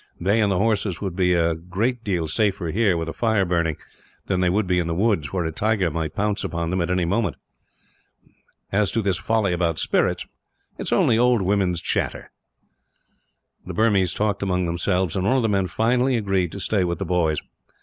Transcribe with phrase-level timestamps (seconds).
[0.19, 3.77] They and the horses would be a great deal safer here, with a fire burning;
[4.25, 6.89] than they would be in the woods, where a tiger might pounce upon them, at
[6.89, 7.35] any moment.
[8.71, 10.25] As to this folly about spirits,
[10.79, 12.31] it is only old women's chatter."
[13.63, 16.97] The Burmese talked among themselves, and one of the men finally agreed to stay with
[16.97, 17.37] the boys.